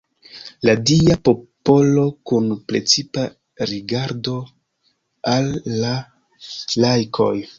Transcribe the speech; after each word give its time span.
La 0.67 0.73
Dia 0.89 1.17
popolo 1.27 2.05
kun 2.31 2.47
precipa 2.71 3.27
rigardo 3.73 4.35
al 5.35 5.53
la 5.83 5.95
laikoj. 6.87 7.33